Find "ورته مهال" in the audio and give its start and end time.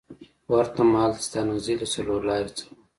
0.51-1.11